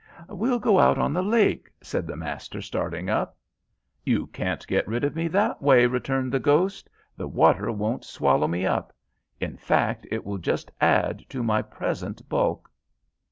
"We'll 0.29 0.57
go 0.57 0.79
out 0.79 0.97
on 0.97 1.13
the 1.13 1.21
lake," 1.21 1.69
said 1.83 2.07
the 2.07 2.15
master, 2.15 2.59
starting 2.59 3.07
up. 3.07 3.37
"You 4.03 4.25
can't 4.25 4.65
get 4.65 4.87
rid 4.87 5.03
of 5.03 5.15
me 5.15 5.27
that 5.27 5.61
way," 5.61 5.85
returned 5.85 6.31
the 6.31 6.39
ghost. 6.39 6.89
"The 7.15 7.27
water 7.27 7.71
won't 7.71 8.03
swallow 8.03 8.47
me 8.47 8.65
up; 8.65 8.93
in 9.39 9.57
fact, 9.57 10.07
it 10.09 10.25
will 10.25 10.39
just 10.39 10.71
add 10.81 11.23
to 11.29 11.43
my 11.43 11.61
present 11.61 12.27
bulk." 12.27 12.67